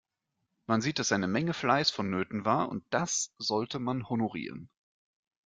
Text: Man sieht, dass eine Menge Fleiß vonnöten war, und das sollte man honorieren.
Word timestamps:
Man 0.65 0.81
sieht, 0.81 0.97
dass 0.97 1.11
eine 1.11 1.27
Menge 1.27 1.53
Fleiß 1.53 1.91
vonnöten 1.91 2.43
war, 2.43 2.69
und 2.69 2.83
das 2.89 3.35
sollte 3.37 3.77
man 3.77 4.09
honorieren. 4.09 4.67